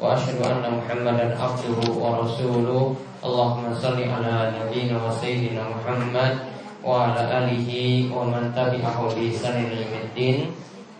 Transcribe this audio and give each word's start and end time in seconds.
وأشهد 0.00 0.38
أن 0.46 0.64
محمدا 0.78 1.26
عبده 1.42 1.78
ورسوله 2.02 2.94
اللهم 3.24 3.64
صل 3.74 3.98
على 4.14 4.34
نبينا 4.58 4.96
وسيدنا 5.06 5.62
محمد 5.74 6.32
وعلى 6.84 7.20
آله 7.38 7.68
ومن 8.16 8.52
تبعه 8.56 8.98
بإحسان 9.14 9.56
إلى 9.64 9.76
يوم 9.82 9.94
الدين 10.04 10.38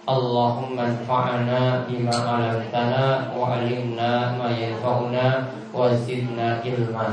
اللهم 0.09 0.77
انفعنا 0.81 1.61
بما 1.89 2.17
علمتنا 2.17 3.05
وعلمنا 3.39 4.11
ما 4.39 4.49
ينفعنا 4.53 5.27
وزدنا 5.75 6.47
علما 6.65 7.09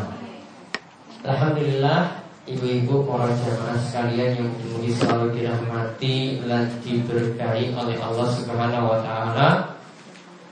Alhamdulillah 1.22 2.22
Ibu-ibu 2.50 3.06
para 3.06 3.30
jamaah 3.30 3.78
sekalian 3.78 4.34
yang 4.34 4.50
dimuji 4.58 4.90
selalu 4.90 5.38
dirahmati 5.38 6.42
dan 6.42 6.66
diberkahi 6.82 7.78
oleh 7.78 7.94
Allah 8.02 8.28
Subhanahu 8.34 8.90
wa 8.90 8.98
taala 9.06 9.48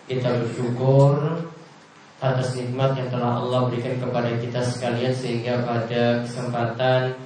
kita 0.05 0.29
bersyukur 0.45 1.45
atas 2.21 2.57
nikmat 2.57 2.97
yang 2.97 3.09
telah 3.13 3.41
Allah 3.45 3.69
berikan 3.69 4.01
kepada 4.01 4.31
kita 4.41 4.61
sekalian 4.65 5.13
sehingga 5.13 5.61
pada 5.65 6.25
kesempatan 6.25 7.21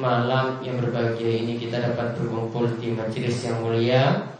malam 0.00 0.64
yang 0.64 0.80
berbahagia 0.80 1.44
ini 1.44 1.60
kita 1.60 1.80
dapat 1.80 2.16
berkumpul 2.16 2.64
di 2.80 2.96
majelis 2.96 3.36
yang 3.44 3.60
mulia 3.60 4.32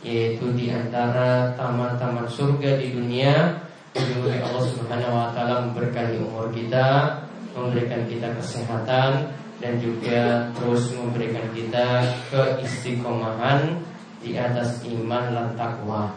yaitu 0.00 0.48
di 0.56 0.72
antara 0.72 1.52
taman-taman 1.58 2.24
surga 2.28 2.80
di 2.80 2.96
dunia 2.96 3.66
Semoga 3.96 4.44
Allah 4.44 4.64
Subhanahu 4.76 5.16
wa 5.16 5.32
taala 5.32 5.64
memberkahi 5.64 6.20
umur 6.20 6.52
kita, 6.52 7.16
memberikan 7.56 8.04
kita 8.04 8.28
kesehatan 8.36 9.32
dan 9.56 9.72
juga 9.80 10.52
terus 10.52 10.92
memberikan 10.92 11.48
kita 11.56 12.04
keistiqomahan 12.28 13.80
di 14.20 14.36
atas 14.36 14.84
iman 14.84 15.32
dan 15.32 15.48
takwa. 15.56 16.12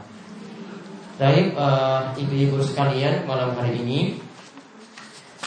Baik 1.20 1.52
uh, 1.59 2.16
ibu-ibu 2.16 2.64
sekalian 2.64 3.28
malam 3.28 3.52
hari 3.59 3.84
ini 3.84 4.23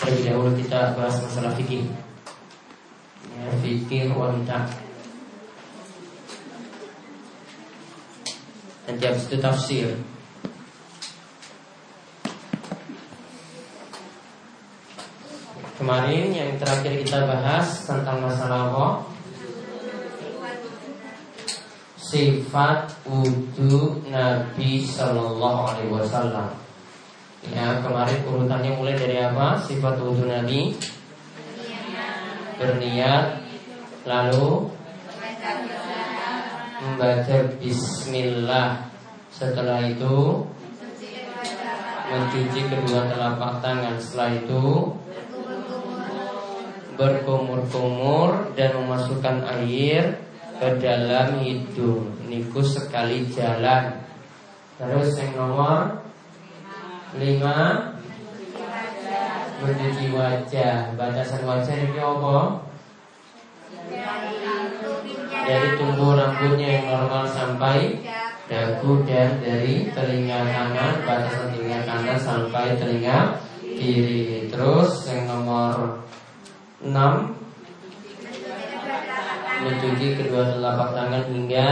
Terlebih 0.03 0.34
dahulu 0.34 0.51
kita 0.59 0.98
bahas 0.98 1.14
masalah 1.23 1.55
fikih. 1.55 1.87
Ya, 3.39 3.55
Fikih 3.62 4.11
wanita. 4.11 4.67
Nanti 8.83 9.03
habis 9.06 9.31
itu 9.31 9.37
tafsir. 9.39 9.89
Kemarin 15.79 16.34
yang 16.34 16.51
terakhir 16.59 16.98
kita 17.07 17.23
bahas 17.23 17.86
tentang 17.86 18.27
masalah 18.27 18.75
apa? 18.75 18.86
Sifat 22.12 22.92
wudhu 23.08 24.05
Nabi 24.12 24.84
Shallallahu 24.84 25.60
Alaihi 25.64 25.88
Wasallam. 25.96 26.52
Ya 27.48 27.80
kemarin 27.80 28.20
urutannya 28.28 28.77
mulai 28.77 29.00
dari 29.00 29.16
apa? 29.16 29.56
Sifat 29.56 29.96
wudhu 29.96 30.28
Nabi 30.28 30.77
berniat, 32.60 33.40
lalu 34.05 34.68
membaca 36.84 37.36
Bismillah. 37.56 38.92
Setelah 39.33 39.80
itu 39.89 40.45
mencuci 42.12 42.61
kedua 42.68 43.08
telapak 43.08 43.64
tangan. 43.64 43.96
Setelah 43.96 44.36
itu 44.36 44.64
berkumur-kumur 47.01 48.52
dan 48.52 48.77
memasukkan 48.84 49.48
air 49.48 50.20
ke 50.62 50.78
dalam 50.78 51.42
hidung. 51.42 52.06
Niku 52.30 52.62
sekali 52.62 53.27
jalan. 53.34 53.98
Terus 54.78 55.18
yang 55.18 55.34
nomor? 55.34 56.06
Lima. 57.18 57.90
Mencuci 59.58 60.14
wajah. 60.14 60.95
Batasan 60.95 61.42
wajah 61.42 61.74
ini 61.74 61.98
apa? 61.98 62.62
Dari 65.42 65.68
tumbuh 65.74 66.14
rambutnya 66.14 66.78
yang 66.78 66.86
normal 66.86 67.27
sampai 67.27 67.98
dagu 68.46 69.02
dan 69.02 69.42
dari 69.42 69.90
telinga 69.90 70.46
kanan 70.46 71.02
batasan 71.02 71.51
telinga 71.51 71.83
kanan 71.83 72.18
sampai 72.22 72.78
telinga 72.78 73.42
kiri. 73.58 74.46
Terus 74.46 75.11
yang 75.11 75.27
nomor 75.27 76.06
enam 76.86 77.42
mencuci 79.62 80.18
kedua 80.18 80.58
telapak 80.58 80.90
tangan 80.90 81.24
hingga 81.30 81.70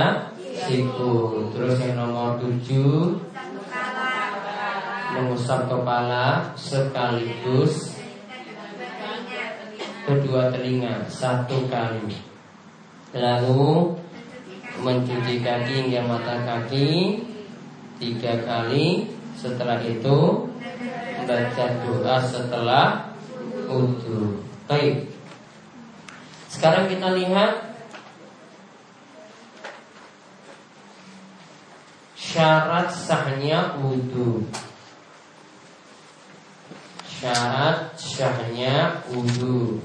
siku. 0.66 1.46
Terus 1.50 1.74
yang 1.82 1.98
nomor 1.98 2.38
tujuh 2.38 3.18
mengusap 5.10 5.66
kepala 5.66 6.54
sekaligus 6.54 7.98
kedua 10.06 10.54
telinga 10.54 11.06
satu 11.10 11.66
kali. 11.66 12.14
Lalu 13.10 13.98
mencuci 14.80 15.42
kaki 15.42 15.74
hingga 15.86 16.06
mata 16.06 16.46
kaki 16.46 17.20
tiga 17.98 18.46
kali. 18.46 19.10
Setelah 19.40 19.80
itu 19.80 20.46
membaca 21.16 21.64
doa 21.80 22.16
setelah 22.20 22.86
wudhu. 23.66 24.44
Baik. 24.68 25.08
Sekarang 26.50 26.92
kita 26.92 27.14
lihat 27.16 27.69
syarat 32.30 32.94
sahnya 32.94 33.74
wudhu 33.82 34.46
Syarat 37.02 37.98
sahnya 37.98 39.02
wudhu 39.10 39.82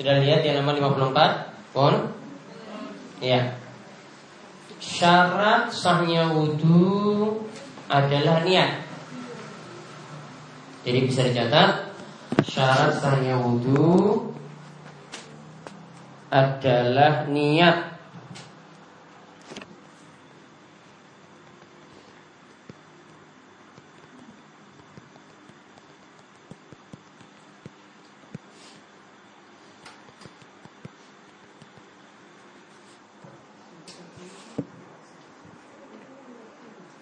Sudah 0.00 0.16
lihat 0.16 0.40
yang 0.40 0.64
nomor 0.64 0.80
54? 1.12 1.76
Pun? 1.76 2.08
Ya. 3.20 3.52
Syarat 4.80 5.68
sahnya 5.68 6.32
wudhu 6.32 7.36
adalah 7.84 8.40
niat. 8.40 8.80
Jadi 10.88 10.98
bisa 11.04 11.28
dicatat 11.28 11.92
Syarat 12.40 12.96
sahnya 12.96 13.36
wudhu 13.44 14.32
adalah 16.32 17.28
niat 17.28 17.89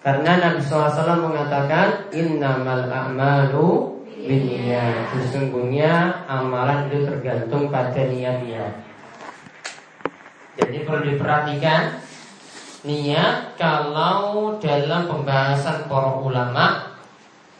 Karena 0.09 0.41
Nabi 0.41 0.65
SAW 0.65 1.21
mengatakan 1.21 2.09
Innamal 2.09 2.89
a'malu 2.89 4.01
binniyat. 4.25 5.13
Sesungguhnya 5.13 6.25
amalan 6.25 6.89
itu 6.89 7.05
tergantung 7.05 7.69
pada 7.69 8.09
niatnya. 8.09 8.73
Jadi 10.57 10.81
perlu 10.81 11.13
diperhatikan 11.13 12.01
niat 12.89 13.53
kalau 13.53 14.57
dalam 14.57 15.05
pembahasan 15.05 15.85
para 15.85 16.17
ulama 16.17 16.97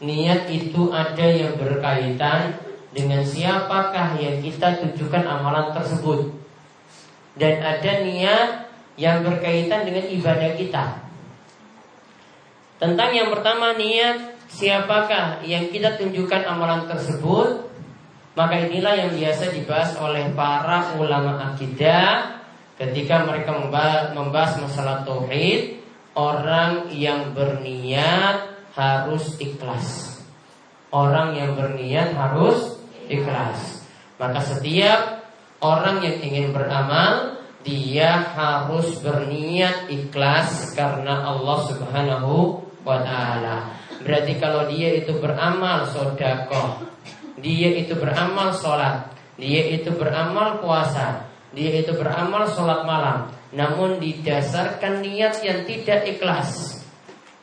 niat 0.02 0.50
itu 0.50 0.90
ada 0.90 1.30
yang 1.30 1.54
berkaitan 1.54 2.58
dengan 2.90 3.22
siapakah 3.22 4.18
yang 4.18 4.42
kita 4.42 4.82
tujukan 4.90 5.22
amalan 5.22 5.70
tersebut 5.78 6.34
dan 7.38 7.62
ada 7.62 8.02
niat 8.02 8.74
yang 8.98 9.22
berkaitan 9.22 9.86
dengan 9.86 10.10
ibadah 10.10 10.58
kita. 10.58 11.09
Tentang 12.80 13.12
yang 13.12 13.28
pertama 13.28 13.76
niat 13.76 14.40
siapakah 14.48 15.44
yang 15.44 15.68
kita 15.68 16.00
tunjukkan 16.00 16.48
amalan 16.48 16.88
tersebut 16.88 17.70
maka 18.40 18.56
inilah 18.56 18.96
yang 18.96 19.12
biasa 19.20 19.52
dibahas 19.52 20.00
oleh 20.00 20.32
para 20.32 20.96
ulama 20.96 21.52
akidah 21.52 22.40
ketika 22.80 23.28
mereka 23.28 23.52
membahas 24.16 24.56
masalah 24.64 25.04
tauhid, 25.04 25.84
orang 26.16 26.88
yang 26.96 27.36
berniat 27.36 28.56
harus 28.72 29.36
ikhlas. 29.44 30.16
Orang 30.90 31.36
yang 31.36 31.60
berniat 31.60 32.16
harus 32.16 32.80
ikhlas. 33.12 33.84
Maka 34.16 34.40
setiap 34.40 35.28
orang 35.60 36.00
yang 36.00 36.24
ingin 36.24 36.56
beramal 36.56 37.44
dia 37.68 38.24
harus 38.40 39.04
berniat 39.04 39.92
ikhlas 39.92 40.72
karena 40.80 41.28
Allah 41.28 41.60
Subhanahu 41.68 42.69
wa 42.84 43.02
taala. 43.04 43.80
Berarti 44.00 44.40
kalau 44.40 44.64
dia 44.72 44.96
itu 44.96 45.12
beramal 45.20 45.84
sodakoh 45.92 46.88
Dia 47.40 47.70
itu 47.76 48.00
beramal 48.00 48.56
sholat 48.56 49.12
Dia 49.36 49.76
itu 49.76 49.92
beramal 49.92 50.64
puasa 50.64 51.28
Dia 51.52 51.84
itu 51.84 51.92
beramal 52.00 52.48
sholat 52.48 52.88
malam 52.88 53.28
Namun 53.52 54.00
didasarkan 54.00 55.04
niat 55.04 55.44
yang 55.44 55.68
tidak 55.68 56.08
ikhlas 56.08 56.80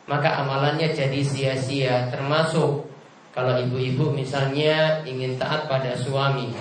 Maka 0.09 0.41
amalannya 0.41 0.97
jadi 0.97 1.21
sia-sia 1.21 2.09
Termasuk 2.09 2.89
kalau 3.37 3.61
ibu-ibu 3.61 4.17
misalnya 4.17 5.05
ingin 5.05 5.37
taat 5.37 5.69
pada 5.69 5.93
suami 5.93 6.57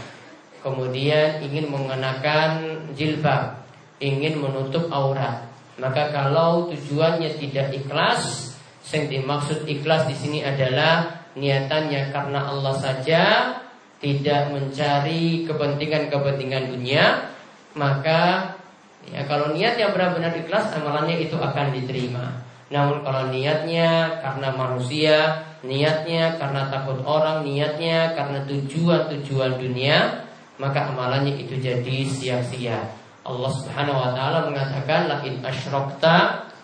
Kemudian 0.60 1.40
ingin 1.40 1.72
mengenakan 1.72 2.84
jilbab 2.92 3.64
Ingin 4.04 4.44
menutup 4.44 4.92
aurat 4.92 5.48
Maka 5.80 6.12
kalau 6.12 6.68
tujuannya 6.68 7.32
tidak 7.40 7.72
ikhlas 7.72 8.55
yang 8.94 9.10
dimaksud 9.10 9.66
ikhlas 9.66 10.06
di 10.06 10.16
sini 10.16 10.40
adalah 10.46 11.26
niatannya 11.34 12.14
karena 12.14 12.40
Allah 12.46 12.76
saja, 12.78 13.24
tidak 13.98 14.54
mencari 14.54 15.50
kepentingan-kepentingan 15.50 16.70
dunia, 16.70 17.34
maka 17.74 18.54
ya 19.10 19.26
kalau 19.26 19.58
niat 19.58 19.76
yang 19.82 19.92
benar-benar 19.92 20.38
ikhlas 20.38 20.70
amalannya 20.78 21.26
itu 21.26 21.34
akan 21.34 21.74
diterima. 21.74 22.46
Namun 22.70 23.02
kalau 23.06 23.30
niatnya 23.30 24.22
karena 24.22 24.50
manusia, 24.54 25.18
niatnya 25.66 26.38
karena 26.38 26.70
takut 26.70 27.02
orang, 27.06 27.46
niatnya 27.46 28.14
karena 28.14 28.42
tujuan-tujuan 28.46 29.58
dunia, 29.58 30.26
maka 30.62 30.94
amalannya 30.94 31.42
itu 31.42 31.58
jadi 31.58 31.98
sia-sia. 32.06 32.80
Allah 33.26 33.50
Subhanahu 33.50 33.98
wa 33.98 34.10
taala 34.14 34.40
mengatakan 34.54 35.10
la 35.10 35.18
in 35.26 35.42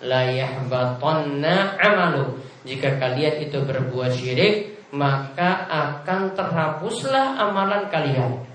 la 0.02 0.30
yahbatanna 0.30 1.78
amalu. 1.78 2.42
Jika 2.62 3.02
kalian 3.02 3.50
itu 3.50 3.58
berbuat 3.62 4.14
syirik, 4.14 4.86
maka 4.94 5.66
akan 5.66 6.38
terhapuslah 6.38 7.38
amalan 7.38 7.90
kalian. 7.90 8.46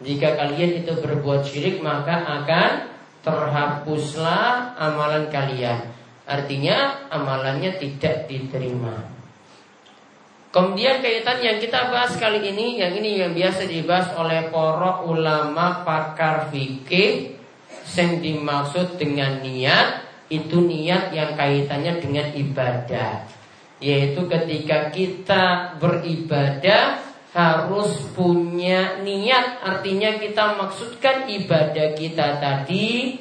Jika 0.00 0.38
kalian 0.38 0.84
itu 0.84 0.92
berbuat 0.98 1.42
syirik, 1.42 1.82
maka 1.82 2.22
akan 2.42 2.70
terhapuslah 3.26 4.76
amalan 4.78 5.28
kalian. 5.28 5.92
Artinya 6.30 7.10
amalannya 7.10 7.74
tidak 7.80 8.30
diterima. 8.30 9.02
Kemudian 10.50 10.98
kaitan 10.98 11.38
yang 11.42 11.58
kita 11.62 11.94
bahas 11.94 12.18
kali 12.18 12.42
ini, 12.42 12.82
yang 12.82 12.90
ini 12.94 13.22
yang 13.22 13.32
biasa 13.34 13.70
dibahas 13.70 14.10
oleh 14.18 14.50
para 14.50 15.06
ulama 15.06 15.86
pakar 15.86 16.50
fikih, 16.50 17.38
yang 17.94 18.18
dimaksud 18.18 18.98
dengan 18.98 19.42
niat 19.42 20.09
itu 20.30 20.62
niat 20.62 21.10
yang 21.10 21.34
kaitannya 21.34 21.98
dengan 21.98 22.30
ibadah. 22.30 23.26
Yaitu 23.82 24.30
ketika 24.30 24.94
kita 24.94 25.74
beribadah 25.82 27.02
harus 27.34 27.98
punya 28.14 29.02
niat. 29.02 29.58
Artinya 29.66 30.16
kita 30.22 30.54
maksudkan 30.56 31.26
ibadah 31.26 31.98
kita 31.98 32.38
tadi 32.38 33.18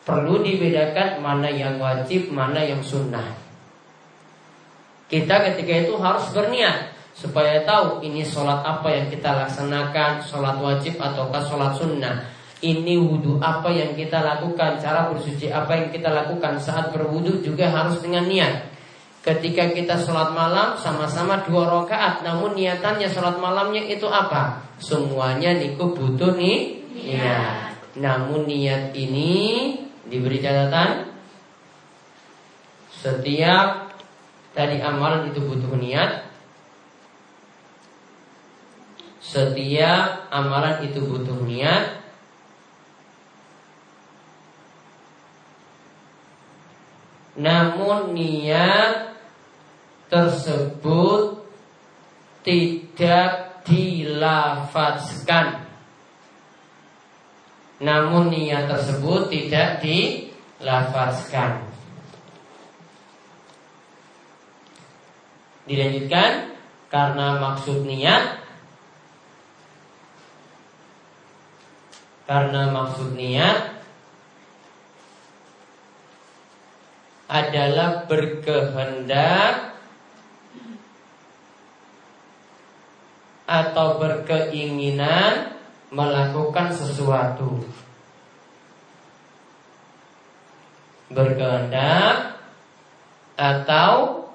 Perlu 0.00 0.40
dibedakan 0.40 1.20
mana 1.20 1.52
yang 1.52 1.76
wajib, 1.76 2.32
mana 2.32 2.64
yang 2.64 2.80
sunnah. 2.80 3.36
Kita 5.12 5.44
ketika 5.52 5.86
itu 5.86 5.94
harus 6.00 6.30
berniat 6.32 6.96
Supaya 7.12 7.66
tahu 7.68 8.00
ini 8.00 8.24
sholat 8.24 8.62
apa 8.64 8.86
yang 8.94 9.06
kita 9.10 9.28
laksanakan 9.44 10.22
Sholat 10.22 10.56
wajib 10.62 10.96
ataukah 10.96 11.42
sholat 11.42 11.74
sunnah 11.76 12.39
ini 12.60 13.00
wudhu 13.00 13.40
apa 13.40 13.72
yang 13.72 13.96
kita 13.96 14.20
lakukan 14.20 14.76
Cara 14.76 15.08
bersuci 15.08 15.48
apa 15.48 15.72
yang 15.76 15.88
kita 15.88 16.12
lakukan. 16.12 16.60
Saat 16.60 16.92
berwudhu 16.92 17.40
juga 17.40 17.72
harus 17.72 18.00
dengan 18.04 18.28
niat. 18.28 18.68
Ketika 19.20 19.68
kita 19.72 20.00
sholat 20.00 20.32
malam 20.32 20.80
Sama-sama 20.80 21.44
dua 21.44 21.68
rakaat 21.68 22.24
Namun 22.24 22.56
niatannya 22.56 23.08
sholat 23.08 23.36
malamnya 23.36 23.84
itu 23.84 24.08
apa? 24.08 24.64
Semuanya 24.80 25.56
niku 25.56 25.92
butuh 25.92 26.36
nih 26.36 26.84
niat. 26.96 27.76
Namun 28.00 28.48
niat 28.48 28.96
ini 28.96 29.76
Diberi 30.08 30.40
catatan 30.40 31.12
Setiap 32.88 33.90
Tadi 34.50 34.82
amalan 34.82 35.30
itu 35.30 35.46
butuh 35.46 35.78
niat. 35.78 36.26
Setiap 39.22 40.26
amalan 40.34 40.82
itu 40.90 40.98
butuh 41.06 41.38
niat 41.46 41.99
Namun 47.40 48.12
niat 48.12 49.16
tersebut 50.12 51.40
tidak 52.44 53.64
dilafazkan. 53.64 55.64
Namun 57.80 58.28
niat 58.28 58.68
tersebut 58.68 59.32
tidak 59.32 59.80
dilafazkan. 59.80 61.64
Dilanjutkan 65.64 66.52
Karena 66.90 67.38
maksud 67.38 67.86
niat 67.86 68.42
Karena 72.26 72.74
maksud 72.74 73.14
niat 73.14 73.69
adalah 77.30 78.10
berkehendak 78.10 79.78
atau 83.46 84.02
berkeinginan 84.02 85.54
melakukan 85.94 86.74
sesuatu. 86.74 87.62
Berkehendak 91.10 92.38
atau 93.38 94.26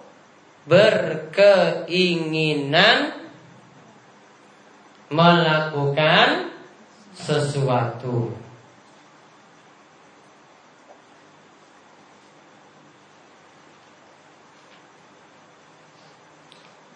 berkeinginan 0.68 3.16
melakukan 5.12 6.52
sesuatu. 7.16 8.45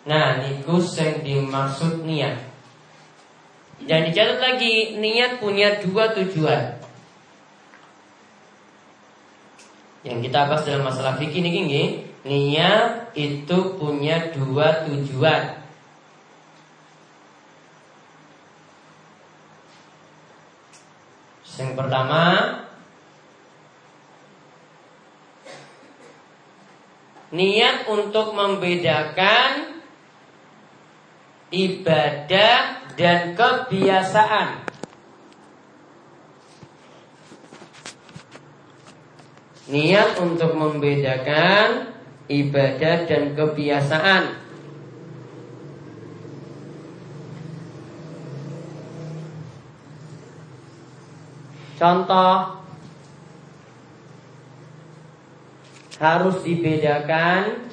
Nah, 0.09 0.41
niku 0.41 0.81
yang 0.97 1.21
dimaksud 1.21 2.01
niat. 2.01 2.41
Dan 3.85 4.09
dicatat 4.09 4.41
lagi, 4.41 4.97
niat 4.97 5.37
punya 5.37 5.77
dua 5.85 6.17
tujuan. 6.17 6.81
Yang 10.01 10.19
kita 10.25 10.49
bahas 10.49 10.65
dalam 10.65 10.89
masalah 10.89 11.13
fikih 11.21 11.45
ini 11.45 11.49
gini, 11.53 11.83
niat 12.25 13.13
itu 13.13 13.77
punya 13.77 14.33
dua 14.33 14.89
tujuan. 14.89 15.61
Yang 21.59 21.71
pertama, 21.75 22.23
niat 27.29 27.85
untuk 27.91 28.33
membedakan 28.33 29.68
ibadah 31.49 32.85
dan 32.93 33.33
kebiasaan. 33.33 34.69
Niat 39.69 40.17
untuk 40.17 40.57
membedakan 40.57 41.93
ibadah 42.25 43.05
dan 43.05 43.37
kebiasaan. 43.37 44.23
Contoh 51.77 52.59
harus 56.01 56.37
dibedakan 56.43 57.68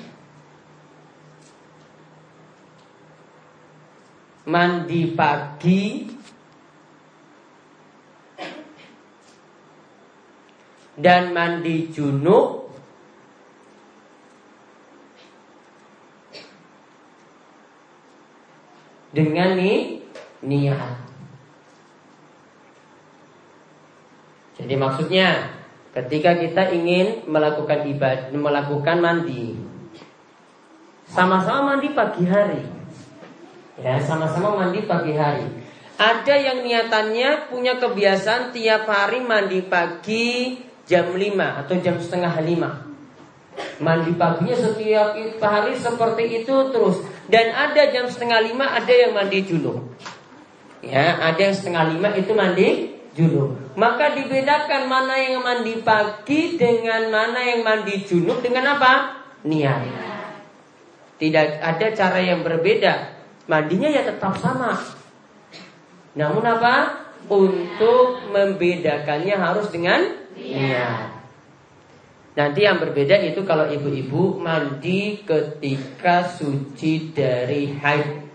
mandi 4.47 5.11
pagi 5.19 6.07
dan 10.97 11.35
mandi 11.35 11.91
junub 11.91 12.71
dengan 19.11 19.59
nih 19.59 20.01
niat. 20.47 20.95
Jadi 24.57 24.75
maksudnya 24.79 25.53
ketika 25.93 26.37
kita 26.37 26.73
ingin 26.73 27.25
melakukan 27.29 27.85
ibadah, 27.89 28.33
melakukan 28.33 29.01
mandi, 29.01 29.57
sama-sama 31.09 31.77
mandi 31.77 31.93
pagi 31.93 32.25
hari. 32.25 32.76
Ya, 33.77 34.01
sama-sama 34.01 34.57
mandi 34.57 34.89
pagi 34.89 35.13
hari. 35.13 35.45
Ada 36.01 36.33
yang 36.33 36.59
niatannya 36.65 37.53
punya 37.53 37.77
kebiasaan 37.77 38.53
tiap 38.53 38.89
hari 38.89 39.21
mandi 39.21 39.61
pagi 39.65 40.57
jam 40.89 41.13
5 41.13 41.61
atau 41.65 41.75
jam 41.85 41.97
setengah 42.01 42.41
5. 42.41 43.85
Mandi 43.85 44.13
paginya 44.17 44.57
setiap 44.57 45.13
hari 45.41 45.77
seperti 45.77 46.25
itu 46.41 46.57
terus. 46.73 47.05
Dan 47.29 47.53
ada 47.53 47.93
jam 47.93 48.09
setengah 48.09 48.49
5 48.49 48.57
ada 48.57 48.93
yang 48.93 49.13
mandi 49.13 49.45
junub. 49.45 49.85
Ya, 50.81 51.21
ada 51.21 51.41
yang 51.41 51.53
setengah 51.53 51.93
5 52.01 52.21
itu 52.21 52.33
mandi 52.33 52.69
junub. 53.13 53.77
Maka 53.77 54.17
dibedakan 54.17 54.89
mana 54.89 55.21
yang 55.21 55.45
mandi 55.45 55.85
pagi 55.85 56.57
dengan 56.57 57.13
mana 57.13 57.45
yang 57.45 57.61
mandi 57.61 58.05
junub 58.09 58.41
dengan 58.41 58.81
apa? 58.81 59.21
Niat. 59.45 59.85
Tidak 61.17 61.61
ada 61.61 61.87
cara 61.97 62.21
yang 62.21 62.45
berbeda 62.45 63.16
mandinya 63.47 63.89
ya 63.91 64.03
tetap 64.07 64.39
sama. 64.39 64.79
Namun 66.15 66.43
apa? 66.43 67.07
Untuk 67.27 68.31
membedakannya 68.31 69.35
harus 69.35 69.67
dengan 69.75 70.03
niat. 70.39 71.17
Nanti 72.37 72.69
yang 72.69 72.77
berbeda 72.77 73.17
itu 73.25 73.41
kalau 73.49 73.65
ibu-ibu 73.65 74.37
mandi 74.37 75.25
ketika 75.25 76.29
suci 76.29 77.11
dari 77.17 77.73
haid. 77.81 78.29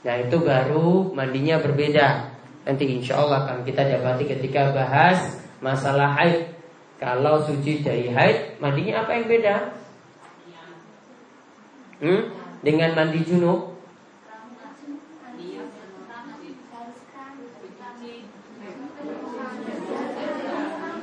Nah 0.00 0.14
itu 0.24 0.40
baru 0.40 1.12
mandinya 1.12 1.60
berbeda. 1.60 2.32
Nanti 2.64 2.88
insya 2.88 3.20
Allah 3.20 3.44
akan 3.44 3.68
kita 3.68 3.84
dapati 3.84 4.24
ketika 4.24 4.72
bahas 4.72 5.36
masalah 5.60 6.16
haid. 6.16 6.48
Kalau 6.96 7.44
suci 7.44 7.80
dari 7.84 8.08
haid, 8.08 8.60
mandinya 8.60 9.04
apa 9.04 9.16
yang 9.16 9.26
beda? 9.28 9.56
Hmm? 12.00 12.22
Dengan 12.60 12.90
mandi 12.96 13.20
junub? 13.24 13.69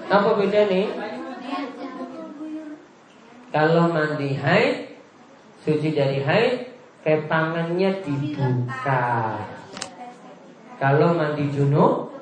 Apa 0.08 0.40
beda 0.40 0.72
nih? 0.72 0.88
Kalau 3.52 3.92
mandi 3.92 4.40
haid, 4.40 4.96
suci 5.68 5.92
dari 5.92 6.24
haid, 6.24 6.72
kepangannya 7.04 8.00
dibuka. 8.04 9.36
Kalau 10.80 11.12
mandi 11.12 11.52
junub, 11.52 12.16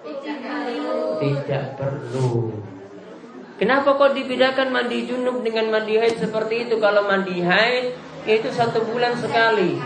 tidak 1.22 1.78
perlu. 1.78 2.58
Kenapa 3.56 3.96
kok 3.96 4.18
dibedakan 4.18 4.74
mandi 4.74 5.06
junub 5.06 5.46
dengan 5.46 5.70
mandi 5.70 6.02
haid 6.02 6.18
seperti 6.18 6.66
itu? 6.66 6.82
Kalau 6.82 7.06
mandi 7.06 7.46
haid 7.46 7.94
itu 8.26 8.50
satu 8.50 8.82
bulan 8.90 9.14
sekali. 9.14 9.78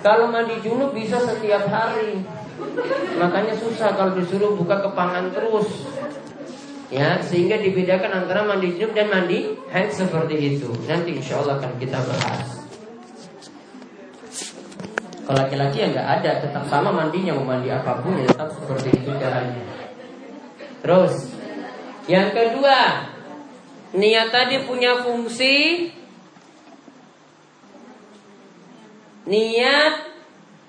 Kalau 0.00 0.32
mandi 0.32 0.56
junub 0.64 0.96
bisa 0.96 1.20
setiap 1.20 1.68
hari. 1.68 2.24
Makanya 3.20 3.52
susah 3.60 3.92
kalau 3.92 4.16
disuruh 4.16 4.56
buka 4.56 4.80
kepangan 4.80 5.28
terus 5.32 5.84
ya 6.92 7.18
sehingga 7.22 7.58
dibedakan 7.58 8.24
antara 8.24 8.46
mandi 8.46 8.78
junub 8.78 8.94
dan 8.94 9.10
mandi 9.10 9.58
haid 9.74 9.90
seperti 9.90 10.58
itu. 10.58 10.70
Nanti 10.86 11.18
insya 11.18 11.42
Allah 11.42 11.58
akan 11.58 11.72
kita 11.82 11.98
bahas. 11.98 12.48
Kalau 15.26 15.42
laki-laki 15.42 15.82
ya 15.82 15.86
nggak 15.90 16.08
ada 16.22 16.30
tetap 16.38 16.64
sama 16.70 16.94
mandinya 16.94 17.34
mau 17.34 17.50
mandi 17.50 17.66
apa 17.66 17.98
pun 17.98 18.14
ya 18.14 18.30
tetap 18.30 18.54
seperti 18.54 18.94
itu 18.94 19.10
caranya. 19.18 19.62
Terus 20.86 21.14
yang 22.06 22.30
kedua 22.30 23.10
niat 23.98 24.28
tadi 24.30 24.62
punya 24.62 25.02
fungsi. 25.02 25.90
Niat 29.26 30.06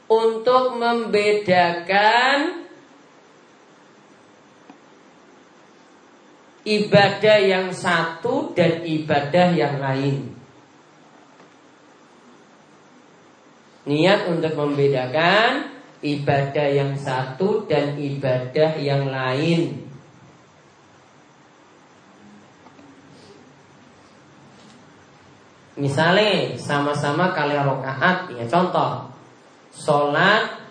untuk 0.09 0.81
membedakan 0.81 2.65
ibadah 6.67 7.39
yang 7.39 7.71
satu 7.71 8.51
dan 8.51 8.83
ibadah 8.83 9.55
yang 9.55 9.79
lain. 9.79 10.35
Niat 13.87 14.27
untuk 14.27 14.51
membedakan 14.59 15.71
ibadah 16.03 16.67
yang 16.67 16.91
satu 16.99 17.63
dan 17.71 17.95
ibadah 17.95 18.75
yang 18.75 19.07
lain. 19.07 19.87
Misalnya 25.79 26.57
sama-sama 26.59 27.31
kalian 27.31 27.63
rokaat 27.63 28.33
ya 28.33 28.43
contoh 28.49 29.13
Sholat 29.77 30.66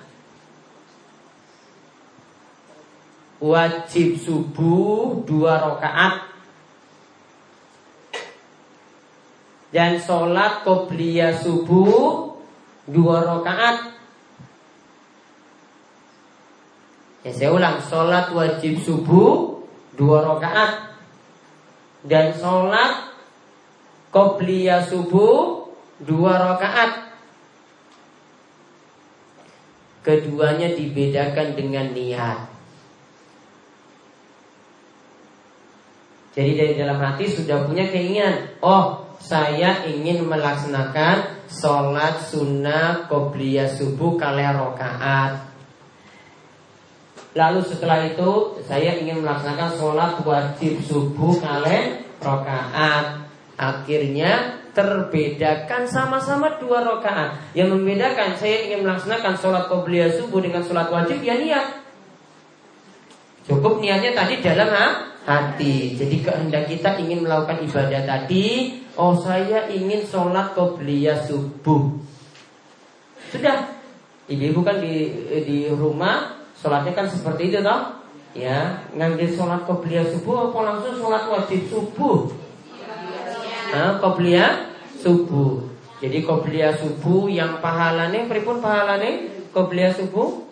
wajib 3.42 4.16
subuh 4.16 5.20
dua 5.28 5.60
rakaat 5.60 6.36
dan 9.76 10.00
sholat 10.00 10.64
qobliyah 10.64 11.36
subuh 11.36 12.32
dua 12.88 13.20
rakaat. 13.26 13.92
Ya 17.26 17.30
saya 17.34 17.50
ulang, 17.52 17.82
sholat 17.82 18.30
wajib 18.32 18.78
subuh 18.80 19.60
dua 19.98 20.22
rakaat 20.22 20.96
dan 22.06 22.30
sholat 22.32 23.12
qobliyah 24.14 24.86
subuh 24.86 25.68
dua 26.00 26.32
rakaat. 26.40 27.04
Keduanya 30.06 30.70
dibedakan 30.72 31.58
dengan 31.58 31.90
niat. 31.90 32.55
Jadi 36.36 36.50
dari 36.52 36.74
dalam 36.76 37.00
hati 37.00 37.24
sudah 37.32 37.64
punya 37.64 37.88
keinginan. 37.88 38.60
Oh 38.60 39.06
saya 39.20 39.88
ingin 39.88 40.28
melaksanakan 40.28 41.48
Sholat 41.48 42.26
sunnah 42.26 43.06
Qobliyah 43.08 43.70
subuh 43.70 44.18
kalian 44.18 44.60
rokaat 44.60 45.46
Lalu 47.36 47.60
setelah 47.64 48.04
itu 48.04 48.60
Saya 48.66 48.98
ingin 48.98 49.22
melaksanakan 49.22 49.70
sholat 49.78 50.12
wajib 50.20 50.82
subuh 50.84 51.38
kalian 51.38 52.02
rokaat 52.20 53.24
Akhirnya 53.56 54.60
terbedakan 54.76 55.88
sama-sama 55.88 56.60
dua 56.60 56.84
rokaat 56.84 57.40
Yang 57.56 57.78
membedakan 57.78 58.36
saya 58.36 58.68
ingin 58.68 58.84
melaksanakan 58.84 59.34
sholat 59.38 59.64
Qobliyah 59.70 60.12
subuh 60.12 60.44
dengan 60.44 60.60
sholat 60.60 60.92
wajib 60.92 61.22
ya 61.24 61.38
niat. 61.40 61.66
Cukup 63.46 63.78
niatnya 63.78 64.10
tadi 64.12 64.42
dalam 64.42 64.66
ha? 64.66 65.15
Hati. 65.26 65.98
Jadi 65.98 66.22
kehendak 66.22 66.70
kita 66.70 66.96
ingin 67.02 67.26
melakukan 67.26 67.66
ibadah 67.66 68.06
tadi, 68.06 68.78
oh 68.94 69.12
saya 69.18 69.66
ingin 69.66 70.06
sholat 70.06 70.54
qobliyah 70.54 71.18
subuh. 71.26 71.90
Sudah, 73.34 73.74
ibu-ibu 74.30 74.62
kan 74.62 74.78
di 74.78 75.10
di 75.42 75.66
rumah 75.74 76.46
sholatnya 76.54 76.94
kan 76.94 77.10
seperti 77.10 77.50
itu 77.50 77.58
toh? 77.60 77.98
Ya, 78.38 78.86
ngambil 78.94 79.26
sholat 79.34 79.66
qobliyah 79.66 80.06
subuh 80.06 80.54
apa 80.54 80.58
langsung 80.62 80.94
sholat 81.02 81.26
wajib 81.26 81.66
subuh? 81.66 82.30
Nah, 83.74 83.98
qobliyah 83.98 84.70
subuh. 85.02 85.66
Jadi 85.98 86.22
qobliyah 86.22 86.78
subuh 86.78 87.26
yang 87.26 87.58
pahalanya, 87.58 88.30
pripun 88.30 88.62
pahalanya? 88.62 89.26
Qobliyah 89.50 89.90
subuh 89.90 90.45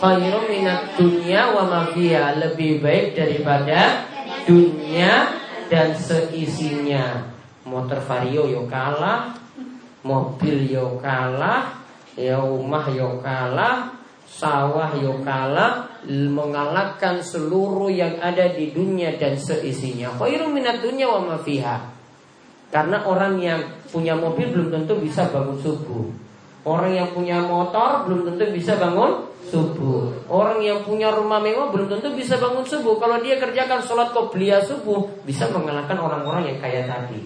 khairum 0.00 0.48
minat 0.48 0.96
dunia 0.96 1.52
wa 1.52 1.68
mafia 1.68 2.32
lebih 2.40 2.80
baik 2.80 3.12
daripada 3.12 4.08
dunia 4.48 5.36
dan 5.68 5.92
seisinya. 5.92 7.28
Motor 7.68 8.00
vario 8.02 8.48
yo 8.48 8.64
kalah, 8.64 9.36
mobil 10.02 10.72
yo 10.72 10.96
kalah, 10.98 11.84
ya 12.16 12.40
rumah 12.40 12.88
yo 12.88 13.20
kalah, 13.20 13.92
sawah 14.24 14.96
yo 14.96 15.20
kalah, 15.20 16.00
mengalahkan 16.08 17.20
seluruh 17.20 17.92
yang 17.92 18.16
ada 18.18 18.56
di 18.56 18.72
dunia 18.72 19.20
dan 19.20 19.36
seisinya. 19.36 20.16
Khairu 20.16 20.48
minat 20.48 20.80
dunia 20.80 21.06
wa 21.12 21.36
ma 21.36 21.38
Karena 22.72 23.04
orang 23.04 23.36
yang 23.36 23.60
punya 23.92 24.16
mobil 24.16 24.48
belum 24.48 24.72
tentu 24.72 24.96
bisa 24.96 25.28
bangun 25.28 25.60
subuh. 25.60 26.29
Orang 26.60 26.92
yang 26.92 27.08
punya 27.16 27.40
motor 27.40 28.04
belum 28.04 28.28
tentu 28.28 28.52
bisa 28.52 28.76
bangun 28.76 29.24
subuh. 29.48 30.12
Orang 30.28 30.60
yang 30.60 30.84
punya 30.84 31.08
rumah 31.08 31.40
mewah 31.40 31.72
belum 31.72 31.88
tentu 31.88 32.12
bisa 32.12 32.36
bangun 32.36 32.68
subuh. 32.68 33.00
Kalau 33.00 33.16
dia 33.24 33.40
kerjakan 33.40 33.80
sholat 33.80 34.12
qobliyah 34.12 34.60
subuh, 34.60 35.08
bisa 35.24 35.48
mengalahkan 35.48 35.96
orang-orang 35.96 36.52
yang 36.52 36.58
kaya 36.60 36.84
tadi. 36.84 37.24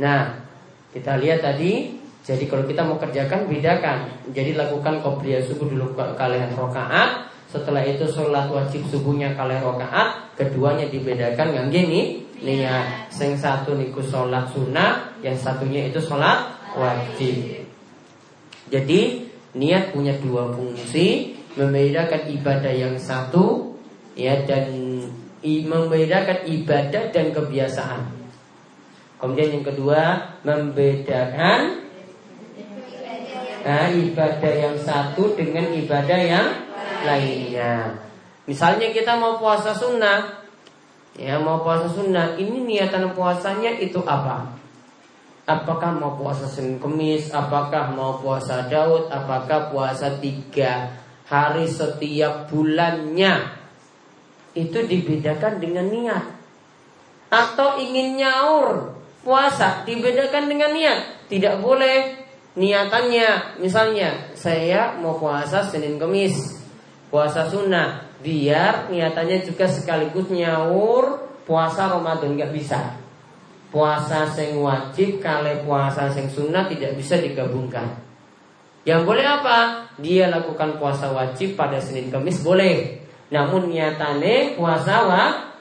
Nah, 0.00 0.44
kita 0.92 1.16
lihat 1.16 1.40
tadi. 1.40 1.96
Jadi 2.20 2.44
kalau 2.44 2.68
kita 2.68 2.84
mau 2.84 3.00
kerjakan, 3.00 3.48
bedakan. 3.48 4.28
Jadi 4.36 4.52
lakukan 4.52 5.00
qobliyah 5.00 5.40
subuh 5.40 5.72
dulu 5.72 5.96
kalian 5.96 6.52
rokaat. 6.52 7.32
Setelah 7.48 7.82
itu 7.82 8.04
sholat 8.06 8.46
wajib 8.52 8.84
subuhnya 8.92 9.32
kalian 9.40 9.64
rokaat. 9.64 10.36
Keduanya 10.36 10.84
dibedakan 10.92 11.56
dengan 11.56 11.66
gini. 11.72 12.28
Niat. 12.44 13.08
Yang 13.16 13.40
satu 13.40 13.72
niku 13.76 14.04
sholat 14.04 14.48
sunnah, 14.52 15.16
yang 15.24 15.36
satunya 15.36 15.88
itu 15.88 16.00
sholat 16.00 16.59
wajib. 16.76 17.66
Jadi 18.70 19.00
niat 19.56 19.90
punya 19.90 20.14
dua 20.22 20.54
fungsi, 20.54 21.34
membedakan 21.58 22.30
ibadah 22.30 22.70
yang 22.70 22.94
satu 22.94 23.74
ya 24.14 24.46
dan 24.46 24.70
membedakan 25.42 26.46
ibadah 26.46 27.10
dan 27.10 27.26
kebiasaan. 27.34 28.02
Kemudian 29.20 29.60
yang 29.60 29.66
kedua 29.66 30.02
membedakan 30.46 31.84
nah, 33.60 33.88
ibadah 33.92 34.52
yang 34.56 34.76
satu 34.80 35.36
dengan 35.36 35.68
ibadah 35.76 36.20
yang 36.20 36.48
lainnya. 37.04 38.00
Misalnya 38.48 38.88
kita 38.90 39.20
mau 39.20 39.36
puasa 39.36 39.76
sunnah, 39.76 40.40
ya 41.14 41.36
mau 41.36 41.60
puasa 41.60 41.86
sunnah, 41.86 42.34
ini 42.40 42.64
niatan 42.64 43.12
puasanya 43.12 43.76
itu 43.76 44.00
apa? 44.08 44.56
Apakah 45.50 45.90
mau 45.98 46.14
puasa 46.14 46.46
Senin 46.46 46.78
Kemis? 46.78 47.34
Apakah 47.34 47.90
mau 47.90 48.22
puasa 48.22 48.70
Daud? 48.70 49.10
Apakah 49.10 49.74
puasa 49.74 50.14
tiga 50.22 50.94
hari 51.26 51.66
setiap 51.66 52.46
bulannya? 52.46 53.58
Itu 54.54 54.86
dibedakan 54.86 55.58
dengan 55.58 55.90
niat. 55.90 56.24
Atau 57.30 57.82
ingin 57.82 58.18
nyaur 58.18 58.98
Puasa 59.20 59.82
dibedakan 59.84 60.46
dengan 60.46 60.70
niat. 60.70 61.26
Tidak 61.26 61.58
boleh 61.58 62.14
niatannya. 62.54 63.58
Misalnya 63.58 64.32
saya 64.38 64.94
mau 65.02 65.18
puasa 65.18 65.66
Senin 65.66 65.98
Kemis 65.98 66.62
Puasa 67.10 67.50
sunnah. 67.50 68.06
Biar 68.22 68.86
niatannya 68.86 69.42
juga 69.42 69.66
sekaligus 69.66 70.30
nyaur 70.30 71.26
Puasa 71.42 71.90
Ramadan 71.90 72.38
Gak 72.38 72.54
bisa 72.54 72.99
puasa 73.70 74.26
sing 74.26 74.58
wajib 74.58 75.22
kali 75.22 75.62
puasa 75.62 76.10
sing 76.10 76.26
sunnah 76.26 76.66
tidak 76.66 76.98
bisa 76.98 77.16
digabungkan. 77.18 77.86
Yang 78.82 79.02
boleh 79.06 79.26
apa? 79.26 79.58
Dia 80.02 80.28
lakukan 80.28 80.76
puasa 80.82 81.14
wajib 81.14 81.54
pada 81.54 81.78
Senin 81.78 82.10
Kamis 82.10 82.42
boleh. 82.42 82.98
Namun 83.30 83.70
niatannya 83.70 84.58
puasa 84.58 85.06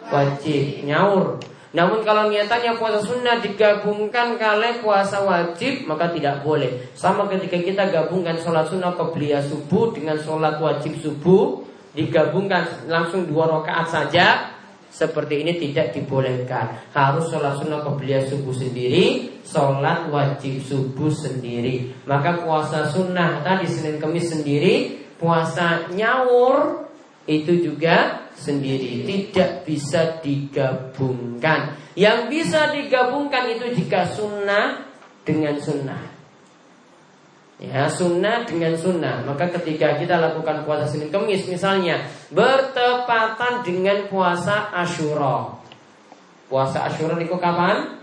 wajib 0.09 0.83
nyaur. 0.83 1.37
Namun 1.69 2.01
kalau 2.01 2.33
niatannya 2.33 2.81
puasa 2.81 2.97
sunnah 3.05 3.37
digabungkan 3.45 4.41
kali 4.41 4.81
puasa 4.81 5.21
wajib 5.21 5.85
maka 5.85 6.09
tidak 6.09 6.41
boleh. 6.41 6.89
Sama 6.98 7.29
ketika 7.29 7.61
kita 7.61 7.83
gabungkan 7.93 8.41
sholat 8.41 8.65
sunnah 8.65 8.98
kebelia 8.98 9.37
subuh 9.45 9.93
dengan 9.93 10.17
sholat 10.17 10.57
wajib 10.57 10.98
subuh 10.98 11.61
digabungkan 11.93 12.89
langsung 12.89 13.29
dua 13.29 13.45
rakaat 13.45 13.85
saja 13.85 14.57
seperti 14.89 15.45
ini 15.45 15.55
tidak 15.61 15.93
dibolehkan. 15.95 16.91
Harus 16.91 17.29
sholat 17.29 17.61
sunnah 17.61 17.85
qobliyah 17.85 18.25
subuh 18.25 18.53
sendiri, 18.53 19.37
sholat 19.45 20.09
wajib 20.09 20.59
subuh 20.65 21.13
sendiri. 21.13 21.93
Maka 22.09 22.41
puasa 22.43 22.89
sunnah 22.89 23.45
tadi 23.45 23.69
Senin 23.69 24.01
Kemis 24.01 24.33
sendiri, 24.33 25.05
puasa 25.15 25.87
nyawur 25.93 26.89
itu 27.29 27.61
juga 27.61 28.27
sendiri, 28.33 29.05
tidak 29.05 29.63
bisa 29.63 30.17
digabungkan. 30.19 31.77
Yang 31.93 32.19
bisa 32.33 32.73
digabungkan 32.73 33.53
itu 33.53 33.71
jika 33.77 34.09
sunnah 34.09 34.89
dengan 35.21 35.61
sunnah. 35.61 36.19
Ya 37.59 37.91
sunnah 37.91 38.48
dengan 38.48 38.72
sunnah. 38.72 39.19
Maka 39.27 39.51
ketika 39.59 40.00
kita 40.00 40.15
lakukan 40.15 40.63
puasa 40.63 40.87
Senin 40.87 41.11
Kemis 41.11 41.43
misalnya 41.43 42.07
Bertepatan 42.31 43.67
dengan 43.67 44.07
puasa 44.07 44.72
Ashura 44.72 45.59
Puasa 46.48 46.87
Ashura 46.87 47.19
itu 47.19 47.35
kapan? 47.35 48.00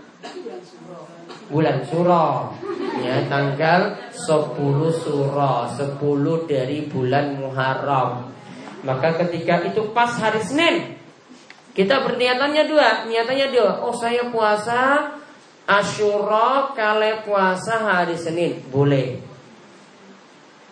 Bulan 1.49 1.81
Suro. 1.89 2.53
Ya 3.01 3.25
tanggal 3.25 3.97
10 4.13 4.93
Suro 4.93 5.65
10 5.73 5.97
dari 6.45 6.85
bulan 6.85 7.41
Muharram. 7.41 8.29
Maka 8.85 9.17
ketika 9.25 9.65
itu 9.65 9.89
pas 9.89 10.13
hari 10.21 10.45
Senin 10.45 11.01
Kita 11.73 12.05
berniatannya 12.05 12.63
dua. 12.69 13.09
Niatannya 13.09 13.47
dua. 13.49 13.81
Oh 13.81 13.95
saya 13.97 14.29
puasa 14.29 15.13
Ashura 15.65 16.77
kale 16.77 17.25
puasa 17.25 17.81
hari 17.81 18.13
Senin. 18.13 18.61
Boleh 18.69 19.36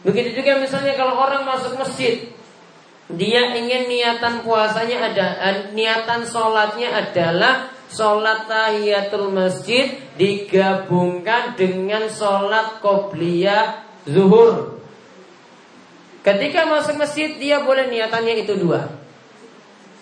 Begitu 0.05 0.37
juga 0.37 0.61
misalnya 0.61 0.93
kalau 0.93 1.17
orang 1.17 1.49
masuk 1.49 1.81
masjid 1.81 2.29
dia 3.09 3.57
ingin 3.57 3.89
niatan 3.89 4.45
puasanya 4.45 5.09
ada 5.09 5.27
eh, 5.49 5.57
niatan 5.73 6.25
sholatnya 6.29 6.93
adalah 6.93 7.73
sholat 7.89 8.45
tahiyatul 8.45 9.33
masjid 9.33 9.97
digabungkan 10.17 11.57
dengan 11.57 12.05
sholat 12.09 12.81
qobliyah 12.85 13.81
zuhur. 14.05 14.77
Ketika 16.21 16.65
masuk 16.65 16.97
masjid 16.97 17.37
dia 17.37 17.61
boleh 17.61 17.89
niatannya 17.89 18.45
itu 18.45 18.57
dua, 18.57 18.89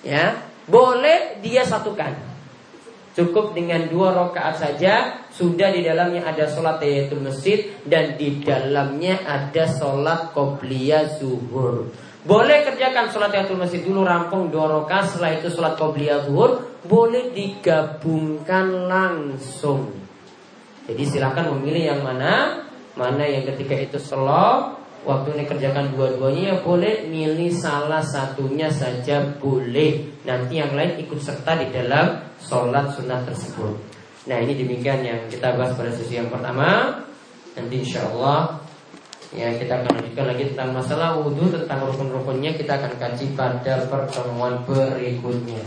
ya 0.04 0.40
boleh 0.68 1.40
dia 1.44 1.68
satukan. 1.68 2.33
Cukup 3.14 3.54
dengan 3.54 3.86
dua 3.94 4.10
rakaat 4.10 4.58
saja 4.58 5.22
sudah 5.30 5.70
di 5.70 5.86
dalamnya 5.86 6.26
ada 6.26 6.50
sholat 6.50 6.82
tahiyatul 6.82 7.22
masjid 7.22 7.70
dan 7.86 8.18
di 8.18 8.42
dalamnya 8.42 9.22
ada 9.22 9.70
sholat 9.70 10.34
qobliyah 10.34 11.22
zuhur. 11.22 11.94
Boleh 12.26 12.66
kerjakan 12.66 13.14
sholat 13.14 13.30
tahiyatul 13.30 13.62
masjid 13.62 13.86
dulu 13.86 14.02
rampung 14.02 14.50
dua 14.50 14.82
rakaat 14.82 15.14
setelah 15.14 15.38
itu 15.38 15.54
sholat 15.54 15.78
qobliyah 15.78 16.26
zuhur 16.26 16.82
boleh 16.90 17.30
digabungkan 17.38 18.90
langsung. 18.90 19.94
Jadi 20.90 21.04
silakan 21.06 21.62
memilih 21.62 21.94
yang 21.94 22.02
mana 22.02 22.66
mana 22.98 23.24
yang 23.30 23.46
ketika 23.46 23.78
itu 23.78 23.98
slow 24.02 24.83
waktu 25.04 25.36
ini 25.36 25.44
kerjakan 25.48 25.96
dua-duanya 25.96 26.42
ya 26.52 26.56
boleh 26.64 27.08
milih 27.08 27.52
salah 27.52 28.04
satunya 28.04 28.72
saja 28.72 29.24
boleh. 29.40 30.24
Nanti 30.24 30.60
yang 30.60 30.74
lain 30.74 31.00
ikut 31.04 31.20
serta 31.20 31.60
di 31.60 31.68
dalam 31.72 32.24
sholat 32.40 32.96
sunnah 32.96 33.24
tersebut. 33.28 33.76
Nah 34.28 34.38
ini 34.40 34.56
demikian 34.56 35.04
yang 35.04 35.20
kita 35.28 35.60
bahas 35.60 35.76
pada 35.76 35.92
sesi 35.92 36.16
yang 36.16 36.32
pertama. 36.32 37.00
Nanti 37.54 37.76
insya 37.84 38.08
Allah 38.10 38.64
ya 39.36 39.52
kita 39.60 39.84
akan 39.84 40.00
lanjutkan 40.00 40.26
lagi 40.30 40.44
tentang 40.54 40.70
masalah 40.72 41.20
wudhu 41.20 41.52
tentang 41.52 41.84
rukun-rukunnya. 41.92 42.56
Kita 42.56 42.80
akan 42.80 42.94
kaji 42.96 43.26
pada 43.36 43.84
pertemuan 43.92 44.64
berikutnya. 44.64 45.60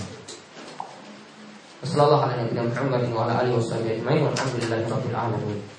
Wassalamualaikum 1.84 2.72
warahmatullahi 2.72 4.88
wabarakatuh. 4.88 5.75